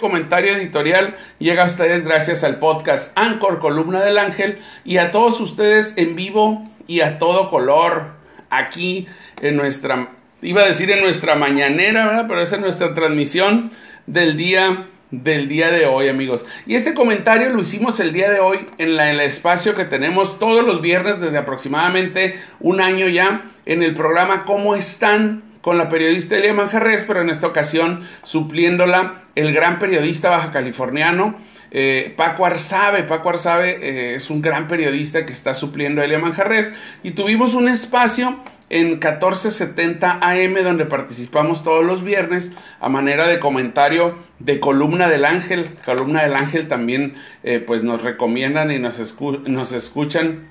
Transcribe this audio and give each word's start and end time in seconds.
comentario 0.00 0.56
editorial 0.56 1.16
llega 1.38 1.62
a 1.62 1.66
ustedes 1.66 2.04
gracias 2.04 2.42
al 2.42 2.58
podcast 2.58 3.16
Anchor 3.16 3.60
Columna 3.60 4.02
del 4.02 4.18
Ángel 4.18 4.58
y 4.84 4.96
a 4.96 5.12
todos 5.12 5.40
ustedes 5.40 5.94
en 5.96 6.16
vivo 6.16 6.68
y 6.88 7.02
a 7.02 7.18
todo 7.18 7.50
color 7.50 8.14
aquí 8.48 9.06
en 9.40 9.56
nuestra, 9.56 10.08
iba 10.42 10.62
a 10.62 10.66
decir 10.66 10.90
en 10.90 11.00
nuestra 11.00 11.36
mañanera, 11.36 12.06
¿verdad? 12.06 12.26
Pero 12.26 12.42
es 12.42 12.52
en 12.52 12.62
nuestra 12.62 12.94
transmisión 12.94 13.70
del 14.06 14.36
día 14.36 14.88
del 15.12 15.48
día 15.48 15.72
de 15.72 15.86
hoy, 15.86 16.08
amigos. 16.08 16.46
Y 16.66 16.76
este 16.76 16.94
comentario 16.94 17.48
lo 17.50 17.62
hicimos 17.62 17.98
el 17.98 18.12
día 18.12 18.30
de 18.30 18.38
hoy 18.38 18.60
en, 18.78 18.90
en 18.90 19.00
el 19.00 19.20
espacio 19.20 19.74
que 19.74 19.84
tenemos 19.84 20.38
todos 20.38 20.64
los 20.64 20.80
viernes 20.80 21.20
desde 21.20 21.36
aproximadamente 21.36 22.40
un 22.60 22.80
año 22.80 23.08
ya 23.08 23.42
en 23.66 23.82
el 23.82 23.94
programa 23.94 24.44
¿Cómo 24.44 24.76
están? 24.76 25.49
Con 25.60 25.78
la 25.78 25.88
periodista 25.88 26.36
Elia 26.36 26.54
Manjarres, 26.54 27.04
pero 27.04 27.20
en 27.20 27.30
esta 27.30 27.46
ocasión 27.46 28.06
supliéndola 28.22 29.22
el 29.34 29.52
gran 29.52 29.78
periodista 29.78 30.30
baja 30.30 30.52
californiano 30.52 31.36
eh, 31.70 32.14
Paco 32.16 32.46
Arzabe. 32.46 33.04
Paco 33.04 33.30
Arzabe 33.30 33.78
eh, 33.80 34.16
es 34.16 34.28
un 34.30 34.42
gran 34.42 34.66
periodista 34.66 35.24
que 35.24 35.32
está 35.32 35.54
supliendo 35.54 36.00
a 36.00 36.04
Elia 36.04 36.18
Manjarres 36.18 36.72
y 37.02 37.12
tuvimos 37.12 37.54
un 37.54 37.68
espacio 37.68 38.36
en 38.70 38.90
1470 38.90 40.18
AM 40.20 40.54
donde 40.62 40.84
participamos 40.86 41.64
todos 41.64 41.84
los 41.84 42.04
viernes 42.04 42.52
a 42.80 42.88
manera 42.88 43.26
de 43.26 43.40
comentario 43.40 44.16
de 44.38 44.60
Columna 44.60 45.08
del 45.08 45.24
Ángel. 45.24 45.70
Columna 45.84 46.22
del 46.22 46.36
Ángel 46.36 46.68
también 46.68 47.14
eh, 47.42 47.62
pues 47.64 47.82
nos 47.82 48.02
recomiendan 48.02 48.70
y 48.70 48.78
nos, 48.78 49.00
nos 49.46 49.72
escuchan 49.72 50.46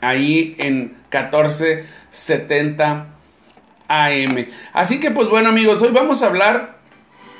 ahí 0.00 0.54
en 0.58 0.94
1470 1.12 2.90
AM. 2.92 3.13
Así 3.88 4.98
que 4.98 5.10
pues 5.10 5.28
bueno 5.28 5.50
amigos, 5.50 5.82
hoy 5.82 5.90
vamos 5.92 6.22
a 6.22 6.26
hablar 6.26 6.78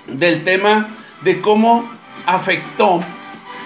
del 0.06 0.44
tema 0.44 0.88
de 1.22 1.40
cómo 1.40 1.90
afectó 2.26 3.00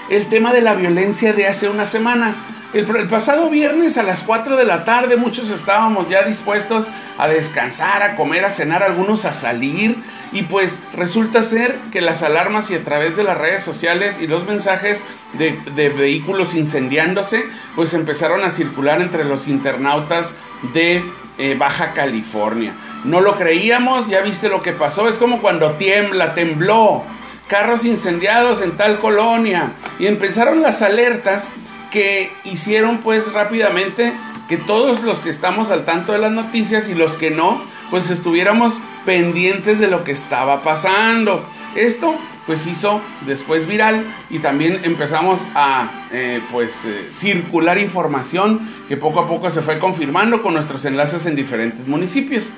el 0.09 0.27
tema 0.29 0.53
de 0.53 0.61
la 0.61 0.75
violencia 0.75 1.33
de 1.33 1.47
hace 1.47 1.69
una 1.69 1.87
semana. 1.87 2.37
El, 2.73 2.87
pasado 3.09 3.49
viernes 3.49 3.97
a 3.97 4.03
las 4.03 4.23
4 4.23 4.57
de 4.57 4.65
la 4.65 4.85
tarde 4.85 5.17
muchos 5.17 5.51
estábamos 5.51 6.09
ya 6.09 6.23
dispuestos 6.23 6.89
a 7.17 7.27
descansar, 7.27 8.03
a 8.03 8.15
comer, 8.15 8.45
a 8.45 8.51
cenar, 8.51 8.83
algunos 8.83 9.25
a 9.25 9.33
salir 9.33 9.97
y 10.33 10.43
pues 10.43 10.79
resulta 10.95 11.43
ser 11.43 11.77
que 11.91 12.03
las 12.03 12.23
alarmas 12.23 12.71
y 12.71 12.75
a 12.75 12.85
través 12.85 13.17
de 13.17 13.25
las 13.25 13.39
redes 13.39 13.63
sociales 13.63 14.21
y 14.21 14.27
los 14.27 14.47
mensajes 14.47 15.03
de 15.33 15.89
vehículos 15.89 16.55
incendiándose 16.55 17.45
pues 17.75 17.95
empezaron 17.95 18.45
a 18.45 18.51
circular 18.51 19.01
entre 19.01 19.25
los 19.25 19.49
internautas 19.49 20.35
de 20.75 21.03
eh, 21.39 21.57
Baja 21.59 21.93
California. 21.93 22.75
No 23.05 23.21
lo 23.21 23.37
creíamos, 23.37 24.09
ya 24.09 24.21
viste 24.21 24.49
lo 24.49 24.63
que 24.63 24.73
pasó, 24.73 25.09
es 25.09 25.19
como 25.19 25.41
cuando 25.41 25.73
tiembla, 25.73 26.35
tembló, 26.35 27.05
carros 27.49 27.85
incendiados 27.85 28.61
en 28.63 28.77
tal 28.77 28.99
colonia 28.99 29.73
y 29.99 30.07
empezaron 30.07 30.63
las 30.63 30.83
alertas 30.83 31.49
que 31.91 32.31
hicieron 32.45 32.99
pues 32.99 33.33
rápidamente 33.33 34.13
que 34.49 34.57
todos 34.57 35.03
los 35.03 35.21
que 35.21 35.31
estamos 35.31 35.71
al 35.71 35.85
tanto 35.85 36.13
de 36.13 36.19
las 36.19 36.33
noticias 36.33 36.89
y 36.89 36.95
los 36.95 37.17
que 37.17 37.31
no, 37.31 37.63
pues 37.91 38.11
estuviéramos 38.11 38.81
pendientes 39.05 39.79
de 39.79 39.89
lo 39.89 40.05
que 40.05 40.13
estaba 40.13 40.63
pasando. 40.63 41.45
Esto 41.75 42.15
pues 42.49 42.67
hizo 42.67 43.03
después 43.27 43.69
viral 43.69 44.03
y 44.31 44.39
también 44.39 44.81
empezamos 44.83 45.47
a 45.55 46.07
eh, 46.11 46.41
pues 46.51 46.83
eh, 46.87 47.09
circular 47.11 47.77
información 47.77 48.67
que 48.89 48.97
poco 48.97 49.21
a 49.21 49.29
poco 49.29 49.51
se 49.51 49.61
fue 49.61 49.79
confirmando 49.79 50.43
con 50.43 50.55
nuestros 50.55 50.87
enlaces 50.87 51.27
en 51.27 51.37
diferentes 51.37 51.87
municipios. 51.87 52.51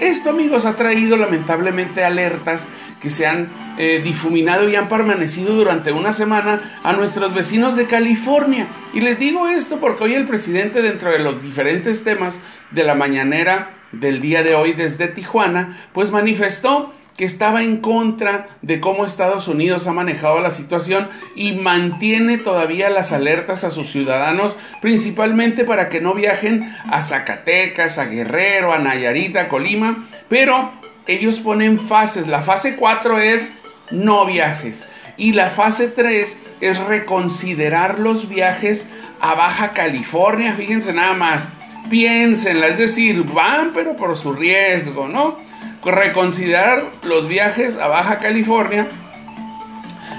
Esto 0.00 0.30
amigos 0.30 0.64
ha 0.64 0.76
traído 0.76 1.18
lamentablemente 1.18 2.02
alertas 2.02 2.68
que 3.02 3.10
se 3.10 3.26
han 3.26 3.50
eh, 3.76 4.00
difuminado 4.02 4.66
y 4.66 4.76
han 4.76 4.88
permanecido 4.88 5.54
durante 5.54 5.92
una 5.92 6.14
semana 6.14 6.80
a 6.82 6.94
nuestros 6.94 7.34
vecinos 7.34 7.76
de 7.76 7.84
California. 7.84 8.66
Y 8.94 9.02
les 9.02 9.18
digo 9.18 9.46
esto 9.46 9.76
porque 9.76 10.04
hoy 10.04 10.14
el 10.14 10.24
presidente 10.24 10.80
dentro 10.80 11.10
de 11.10 11.18
los 11.18 11.42
diferentes 11.42 12.02
temas 12.02 12.40
de 12.70 12.82
la 12.82 12.94
mañanera 12.94 13.74
del 13.92 14.22
día 14.22 14.42
de 14.42 14.54
hoy 14.54 14.72
desde 14.72 15.06
Tijuana 15.06 15.76
pues 15.92 16.10
manifestó 16.10 16.94
que 17.16 17.24
estaba 17.24 17.62
en 17.62 17.78
contra 17.78 18.48
de 18.62 18.80
cómo 18.80 19.06
Estados 19.06 19.46
Unidos 19.46 19.86
ha 19.86 19.92
manejado 19.92 20.40
la 20.40 20.50
situación 20.50 21.08
y 21.36 21.52
mantiene 21.52 22.38
todavía 22.38 22.90
las 22.90 23.12
alertas 23.12 23.62
a 23.64 23.70
sus 23.70 23.90
ciudadanos, 23.90 24.56
principalmente 24.80 25.64
para 25.64 25.88
que 25.88 26.00
no 26.00 26.14
viajen 26.14 26.74
a 26.90 27.02
Zacatecas, 27.02 27.98
a 27.98 28.06
Guerrero, 28.06 28.72
a 28.72 28.78
Nayarit, 28.78 29.36
a 29.36 29.48
Colima, 29.48 30.08
pero 30.28 30.72
ellos 31.06 31.38
ponen 31.40 31.78
fases. 31.78 32.26
La 32.26 32.42
fase 32.42 32.76
4 32.76 33.18
es 33.20 33.52
no 33.90 34.26
viajes 34.26 34.88
y 35.16 35.32
la 35.32 35.50
fase 35.50 35.88
3 35.88 36.38
es 36.60 36.78
reconsiderar 36.78 37.98
los 37.98 38.28
viajes 38.28 38.88
a 39.20 39.34
Baja 39.34 39.70
California, 39.70 40.54
fíjense 40.54 40.92
nada 40.92 41.14
más. 41.14 41.46
Piénsenla, 41.90 42.68
es 42.68 42.78
decir, 42.78 43.22
van 43.24 43.72
pero 43.74 43.94
por 43.94 44.16
su 44.16 44.32
riesgo, 44.32 45.06
¿no? 45.06 45.36
Reconsiderar 45.84 46.84
los 47.02 47.28
viajes 47.28 47.76
a 47.76 47.88
Baja 47.88 48.18
California 48.18 48.88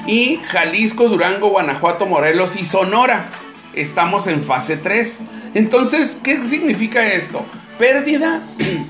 y 0.07 0.37
Jalisco, 0.47 1.09
Durango, 1.09 1.49
Guanajuato, 1.49 2.05
Morelos 2.05 2.55
y 2.55 2.65
Sonora. 2.65 3.25
Estamos 3.73 4.27
en 4.27 4.43
fase 4.43 4.77
3. 4.77 5.19
Entonces, 5.53 6.19
¿qué 6.23 6.39
significa 6.49 7.07
esto? 7.07 7.45
Pérdida 7.77 8.41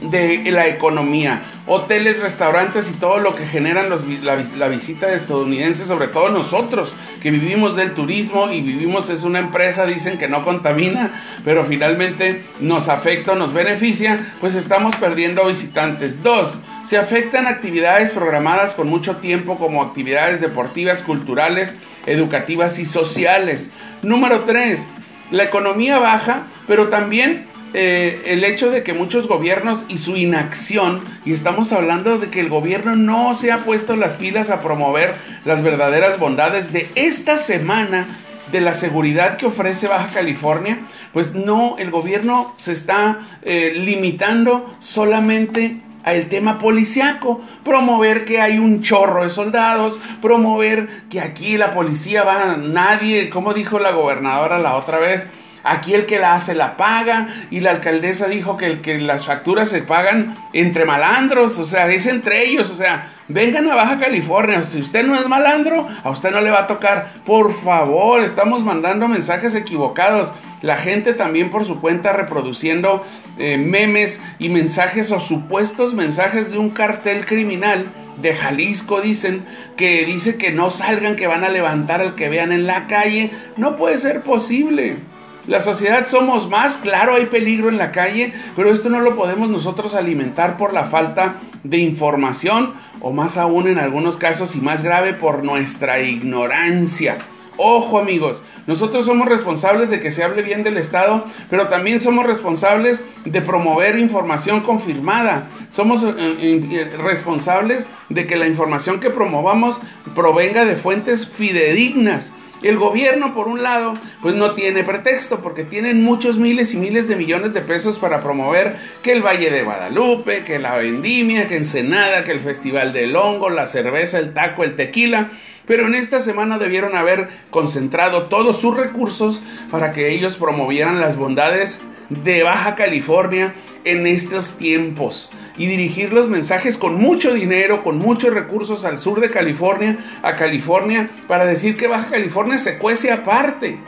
de 0.02 0.52
la 0.52 0.68
economía, 0.68 1.42
hoteles, 1.66 2.22
restaurantes 2.22 2.90
y 2.92 2.94
todo 2.94 3.18
lo 3.18 3.36
que 3.36 3.46
generan 3.46 3.90
la, 3.90 4.68
visita 4.68 5.08
de 5.08 5.16
estadounidenses, 5.16 5.88
sobre 5.88 6.08
todo 6.08 6.30
nosotros 6.30 6.94
que 7.22 7.32
vivimos 7.32 7.76
del 7.76 7.94
turismo 7.94 8.52
y 8.52 8.62
vivimos 8.62 9.10
es 9.10 9.24
una 9.24 9.40
empresa, 9.40 9.88
dicen 9.88 10.20
que 10.20 10.28
no 10.28 10.44
contamina, 10.44 11.24
pero 11.44 11.66
finalmente 11.66 12.44
nos 12.60 12.88
afecta, 12.88 13.34
nos 13.34 13.54
beneficia, 13.54 14.34
pues 14.40 14.54
estamos 14.54 14.96
perdiendo 14.98 15.48
visitantes. 15.48 16.22
Dos, 16.22 16.60
se 16.84 17.00
afectan 17.00 17.48
actividades 17.48 18.12
programadas 18.12 18.76
con 18.76 18.88
mucho 18.88 19.16
tiempo 19.18 19.58
como 19.58 19.82
actividades 19.82 20.42
deportivas, 20.42 21.02
culturales, 21.02 21.76
educativas 22.06 22.78
y 22.78 22.86
sociales. 22.86 23.72
Número 24.04 24.42
tres, 24.42 24.86
la 25.32 25.44
economía 25.44 25.98
baja, 25.98 26.44
pero 26.68 26.90
también 26.90 27.48
eh, 27.78 28.22
el 28.28 28.46
hecho 28.46 28.72
de 28.72 28.84
que 28.84 28.94
muchos 28.94 29.28
gobiernos 29.28 29.84
y 29.90 29.98
su 29.98 30.16
inacción, 30.16 31.02
y 31.26 31.34
estamos 31.34 31.74
hablando 31.74 32.18
de 32.20 32.30
que 32.30 32.40
el 32.40 32.48
gobierno 32.48 32.96
no 32.96 33.36
se 33.36 33.52
ha 33.52 33.66
puesto 33.66 33.98
las 33.98 34.16
pilas 34.16 34.50
a 34.50 34.62
promover 34.62 35.14
las 35.44 35.62
verdaderas 35.62 36.18
bondades 36.18 36.72
de 36.72 36.90
esta 36.96 37.36
semana 37.36 38.08
de 38.50 38.62
la 38.62 38.74
seguridad 38.74 39.36
que 39.36 39.48
ofrece 39.48 39.90
Baja 39.90 40.08
California, 40.14 40.80
pues 41.12 41.36
no, 41.36 41.76
el 41.78 41.92
gobierno 41.92 42.54
se 42.56 42.72
está 42.72 43.20
eh, 43.42 43.74
limitando 43.76 44.74
solamente 44.80 45.82
al 46.06 46.28
tema 46.28 46.60
policiaco, 46.60 47.42
promover 47.66 48.24
que 48.24 48.40
hay 48.40 48.58
un 48.58 48.84
chorro 48.84 49.24
de 49.24 49.30
soldados, 49.30 50.00
promover 50.22 51.04
que 51.10 51.20
aquí 51.20 51.58
la 51.58 51.74
policía 51.74 52.24
va, 52.24 52.56
nadie, 52.56 53.30
como 53.30 53.54
dijo 53.54 53.80
la 53.80 53.92
gobernadora 53.92 54.60
la 54.60 54.76
otra 54.76 55.00
vez, 55.00 55.28
Aquí 55.66 55.96
el 55.96 56.06
que 56.06 56.20
la 56.20 56.36
hace 56.36 56.54
la 56.54 56.78
paga 56.78 57.28
y 57.50 57.60
la 57.60 57.72
alcaldesa 57.72 58.28
dijo 58.28 58.56
que, 58.56 59.00
las 59.00 59.26
facturas 59.26 59.68
se 59.70 59.82
pagan 59.82 60.36
entre 60.54 60.86
malandros, 60.86 61.58
o 61.58 61.66
sea, 61.66 61.90
es 61.92 62.06
entre 62.06 62.46
ellos, 62.46 62.70
o 62.70 62.76
sea, 62.76 63.12
vengan 63.28 63.68
a 63.72 63.74
Baja 63.74 64.00
California, 64.00 64.62
si 64.62 64.80
usted 64.80 65.04
no 65.04 65.16
es 65.16 65.28
malandro, 65.28 65.88
a 66.04 66.12
usted 66.12 66.30
no 66.30 66.40
le 66.40 66.52
va 66.52 66.62
a 66.62 66.68
tocar. 66.68 67.08
Por 67.26 67.52
favor, 67.52 68.22
estamos 68.22 68.64
mandando 68.64 69.08
mensajes 69.08 69.56
equivocados. 69.56 70.32
La 70.62 70.78
gente 70.78 71.14
también 71.14 71.50
por 71.50 71.66
su 71.66 71.82
cuenta 71.82 72.14
reproduciendo 72.14 73.04
eh, 73.40 73.58
memes 73.58 74.22
y 74.38 74.50
mensajes 74.50 75.12
o 75.12 75.20
supuestos 75.20 75.96
mensajes 75.96 76.52
de 76.52 76.60
un 76.60 76.70
cartel 76.70 77.26
criminal 77.26 77.92
de 78.22 78.34
Jalisco 78.34 79.02
dicen 79.02 79.46
que 79.78 80.06
dice 80.06 80.38
que 80.38 80.52
no 80.52 80.72
salgan, 80.72 81.16
que 81.16 81.28
van 81.28 81.44
a 81.44 81.50
levantar 81.50 82.02
al 82.02 82.16
que 82.16 82.30
vean 82.30 82.52
en 82.52 82.68
la 82.68 82.88
calle. 82.88 83.32
No 83.58 83.76
puede 83.76 83.98
ser 83.98 84.22
posible. 84.22 84.98
La 85.48 85.60
sociedad 85.60 86.08
somos 86.08 86.50
más, 86.50 86.78
claro, 86.78 87.14
hay 87.16 87.28
peligro 87.28 87.70
en 87.70 87.78
la 87.78 87.92
calle, 87.92 88.34
pero 88.56 88.72
esto 88.72 88.90
no 88.90 89.00
lo 89.00 89.16
podemos 89.16 89.48
nosotros 89.48 89.94
alimentar 89.94 90.58
por 90.58 90.74
la 90.74 90.86
falta 90.86 91.36
de 91.64 91.78
información 91.78 92.74
o 93.00 93.12
más 93.12 93.38
aún 93.38 93.68
en 93.68 93.78
algunos 93.78 94.18
casos 94.18 94.56
y 94.56 94.62
más 94.62 94.82
grave 94.82 95.14
por 95.14 95.44
nuestra 95.44 96.02
ignorancia. 96.02 97.18
Ojo 97.58 98.00
amigos, 98.00 98.42
nosotros 98.66 99.06
somos 99.06 99.30
responsables 99.30 99.92
de 99.92 100.00
que 100.00 100.10
se 100.10 100.24
hable 100.24 100.42
bien 100.42 100.64
del 100.64 100.78
Estado, 100.78 101.26
pero 101.50 101.68
también 101.68 102.02
somos 102.02 102.26
responsables 102.26 103.04
de 103.24 103.42
promover 103.42 104.00
información 104.00 104.62
confirmada. 104.62 105.48
Somos 105.70 106.04
eh, 106.04 106.14
eh, 106.18 106.98
responsables 106.98 107.86
de 108.10 108.26
que 108.26 108.36
la 108.36 108.48
información 108.48 109.00
que 109.00 109.12
promovamos 109.12 109.80
provenga 110.16 110.66
de 110.66 110.76
fuentes 110.76 111.28
fidedignas 111.28 112.34
El 112.66 112.78
gobierno, 112.78 113.36
por 113.36 113.48
un 113.48 113.62
lado, 113.62 113.94
pues 114.24 114.34
no 114.34 114.56
tiene 114.56 114.84
pretexto 114.84 115.42
porque 115.42 115.64
tienen 115.64 116.04
muchos 116.04 116.40
miles 116.40 116.74
y 116.74 116.78
miles 116.78 117.08
de 117.08 117.16
millones 117.16 117.54
de 117.54 117.62
pesos 117.62 118.00
para 118.00 118.24
promover 118.24 118.78
que 119.04 119.12
el 119.12 119.22
Valle 119.22 119.52
de 119.52 119.62
Guadalupe, 119.62 120.44
que 120.44 120.58
la 120.58 120.76
vendimia, 120.76 121.48
que 121.48 121.58
Ensenada, 121.58 122.24
que 122.24 122.32
el 122.32 122.40
Festival 122.40 122.92
del 122.92 123.16
Hongo, 123.16 123.52
la 123.52 123.68
cerveza, 123.68 124.18
el 124.18 124.34
taco, 124.34 124.64
el 124.64 124.76
tequila. 124.76 125.30
Pero 125.68 125.86
en 125.86 125.94
esta 125.94 126.20
semana 126.22 126.58
debieron 126.58 126.96
haber 126.96 127.30
concentrado 127.52 128.24
todos 128.30 128.60
sus 128.60 128.76
recursos 128.76 129.44
para 129.70 129.92
que 129.92 130.10
ellos 130.10 130.38
promovieran 130.38 131.00
las 131.00 131.18
bondades 131.18 131.80
de 132.10 132.44
Baja 132.44 132.76
California 132.76 133.54
en 133.84 134.08
estos 134.08 134.58
tiempos 134.58 135.32
y 135.58 135.68
dirigir 135.68 136.12
los 136.12 136.28
mensajes 136.28 136.78
con 136.78 136.96
mucho 136.96 137.34
dinero, 137.34 137.84
con 137.84 137.98
muchos 137.98 138.34
recursos 138.34 138.86
al 138.86 139.00
sur 139.00 139.22
de 139.22 139.30
California, 139.30 139.98
a 140.22 140.36
California, 140.36 141.10
para 141.28 141.46
decir 141.46 141.78
que 141.78 141.88
Baja 141.88 142.10
California 142.10 142.58
se 142.58 142.78
cuece 142.78 143.12
aparte. 143.12 143.80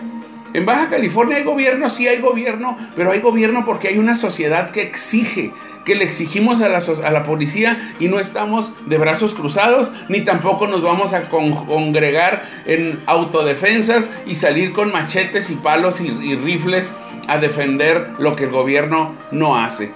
En 0.57 0.65
Baja 0.65 0.89
California 0.89 1.38
hay 1.38 1.44
gobierno, 1.44 1.88
sí 1.88 2.07
hay 2.07 2.19
gobierno, 2.19 2.75
pero 2.95 3.12
hay 3.12 3.21
gobierno 3.21 3.63
porque 3.63 3.89
hay 3.89 4.00
una 4.00 4.15
sociedad 4.15 4.71
que 4.71 4.81
exige, 4.81 5.51
que 5.86 5.94
le 5.94 6.04
exigimos 6.04 6.62
a 6.62 6.68
la, 6.68 6.80
a 6.80 7.12
la 7.12 7.21
policía 7.21 7.94
y 8.00 8.07
no 8.07 8.19
estamos 8.19 8.74
de 8.88 8.98
brazos 8.98 9.36
cruzados, 9.36 9.92
ni 10.09 10.21
tampoco 10.21 10.65
nos 10.65 10.81
vamos 10.81 11.13
a 11.13 11.30
congregar 11.30 12.50
en 12.65 13.00
autodefensas 13.06 14.09
y 14.25 14.33
salir 14.33 14.74
con 14.74 14.92
machetes 14.92 15.51
y 15.51 15.56
palos 15.57 16.01
y, 16.01 16.07
y 16.07 16.36
rifles 16.36 16.92
a 17.27 17.38
defender 17.38 18.13
lo 18.18 18.36
que 18.36 18.45
el 18.45 18.50
gobierno 18.50 19.13
no 19.30 19.57
hace. 19.57 19.92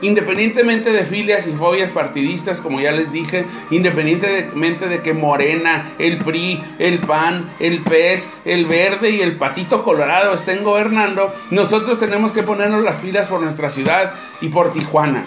Independientemente 0.00 0.92
de 0.92 1.04
filias 1.04 1.46
y 1.46 1.52
fobias 1.52 1.92
partidistas, 1.92 2.60
como 2.60 2.80
ya 2.80 2.92
les 2.92 3.10
dije, 3.10 3.46
independientemente 3.70 4.88
de 4.88 5.02
que 5.02 5.12
Morena, 5.12 5.92
el 5.98 6.18
PRI, 6.18 6.62
el 6.78 7.00
PAN, 7.00 7.50
el 7.58 7.80
PES, 7.80 8.30
el 8.44 8.66
Verde 8.66 9.10
y 9.10 9.20
el 9.20 9.36
Patito 9.36 9.82
Colorado 9.82 10.34
estén 10.34 10.62
gobernando, 10.62 11.34
nosotros 11.50 11.98
tenemos 11.98 12.32
que 12.32 12.42
ponernos 12.42 12.82
las 12.84 12.96
pilas 12.96 13.26
por 13.26 13.40
nuestra 13.40 13.70
ciudad 13.70 14.14
y 14.40 14.48
por 14.48 14.72
Tijuana, 14.72 15.24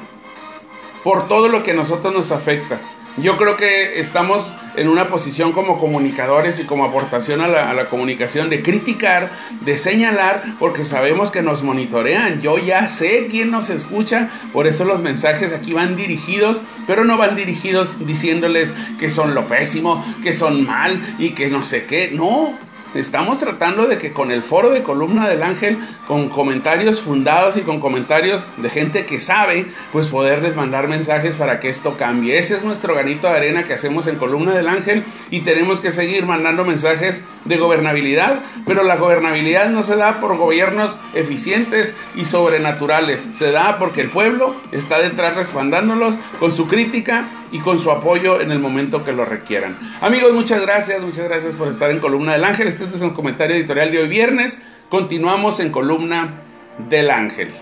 por 1.03 1.27
todo 1.27 1.47
lo 1.47 1.63
que 1.63 1.71
a 1.71 1.75
nosotros 1.75 2.13
nos 2.13 2.31
afecta. 2.31 2.79
Yo 3.17 3.37
creo 3.37 3.57
que 3.57 3.99
estamos 3.99 4.53
en 4.77 4.87
una 4.87 5.07
posición 5.07 5.51
como 5.51 5.79
comunicadores 5.79 6.59
y 6.59 6.63
como 6.63 6.85
aportación 6.85 7.41
a 7.41 7.47
la, 7.47 7.85
comunicación 7.85 8.49
de 8.49 8.63
criticar, 8.63 9.29
de 9.61 9.77
señalar, 9.77 10.43
porque 10.59 10.85
sabemos 10.85 11.29
que 11.29 11.41
nos 11.41 11.61
monitorean. 11.61 12.41
Yo 12.41 12.57
ya 12.57 12.87
sé 12.87 13.27
quién 13.29 13.51
nos 13.51 13.69
escucha, 13.69 14.29
por 14.53 14.65
eso 14.65 14.85
los 14.85 15.01
mensajes 15.01 15.51
aquí 15.51 15.73
van 15.73 15.97
dirigidos, 15.97 16.61
pero 16.87 17.03
no 17.03 17.17
van 17.17 17.35
dirigidos 17.35 18.05
diciéndoles 18.05 18.73
que 18.97 19.09
son 19.09 19.35
lo 19.35 19.45
pésimo, 19.47 20.05
que 20.23 20.31
son 20.31 20.65
mal 20.65 21.15
y 21.19 21.31
que 21.31 21.49
no 21.49 21.65
sé 21.65 21.85
qué. 21.85 22.11
No, 22.11 22.57
Estamos 22.93 23.39
tratando 23.39 23.87
de 23.87 23.97
que 23.97 24.11
con 24.11 24.31
el 24.31 24.43
foro 24.43 24.69
de 24.71 24.83
columna 24.83 25.29
del 25.29 25.43
ángel, 25.43 25.77
con 26.09 26.27
comentarios 26.27 26.99
fundados 26.99 27.55
y 27.55 27.61
con 27.61 27.79
comentarios 27.79 28.45
de 28.57 28.69
gente 28.69 29.05
que 29.05 29.21
sabe, 29.21 29.67
pues 29.93 30.07
poderles 30.07 30.57
mandar 30.57 30.89
mensajes 30.89 31.35
para 31.35 31.61
que 31.61 31.69
esto 31.69 31.95
cambie. 31.97 32.37
Ese 32.37 32.55
es 32.55 32.63
nuestro 32.63 32.93
granito 32.93 33.27
de 33.27 33.37
arena 33.37 33.63
que 33.63 33.73
hacemos 33.73 34.07
en 34.07 34.17
columna 34.17 34.53
del 34.53 34.67
ángel 34.67 35.05
y 35.29 35.39
tenemos 35.39 35.79
que 35.79 35.91
seguir 35.91 36.25
mandando 36.25 36.65
mensajes 36.65 37.23
de 37.45 37.57
gobernabilidad, 37.57 38.41
pero 38.65 38.83
la 38.83 38.97
gobernabilidad 38.97 39.69
no 39.69 39.83
se 39.83 39.95
da 39.95 40.19
por 40.19 40.35
gobiernos 40.35 40.99
eficientes 41.13 41.95
y 42.15 42.25
sobrenaturales, 42.25 43.25
se 43.35 43.51
da 43.51 43.79
porque 43.79 44.01
el 44.01 44.09
pueblo 44.09 44.53
está 44.73 44.99
detrás 44.99 45.37
respaldándolos 45.37 46.15
con 46.39 46.51
su 46.51 46.67
crítica 46.67 47.25
y 47.51 47.59
con 47.59 47.79
su 47.79 47.91
apoyo 47.91 48.39
en 48.41 48.51
el 48.51 48.59
momento 48.59 49.03
que 49.03 49.11
lo 49.11 49.25
requieran. 49.25 49.77
Amigos, 50.01 50.33
muchas 50.33 50.61
gracias, 50.61 51.01
muchas 51.01 51.25
gracias 51.27 51.53
por 51.55 51.67
estar 51.67 51.91
en 51.91 51.99
Columna 51.99 52.33
del 52.33 52.43
Ángel. 52.43 52.67
Este 52.67 52.85
es 52.85 53.01
el 53.01 53.13
comentario 53.13 53.55
editorial 53.55 53.91
de 53.91 53.99
hoy 53.99 54.07
viernes. 54.07 54.61
Continuamos 54.89 55.59
en 55.59 55.71
Columna 55.71 56.41
del 56.89 57.11
Ángel. 57.11 57.53